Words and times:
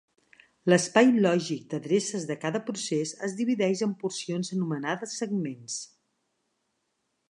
L'espai 0.71 1.11
lògic 1.25 1.67
d'adreces 1.73 2.25
de 2.31 2.39
cada 2.47 2.63
procés 2.71 3.13
es 3.29 3.37
divideix 3.43 3.87
en 3.89 3.95
porcions 4.03 4.53
anomenades 4.59 5.17
segments. 5.23 5.79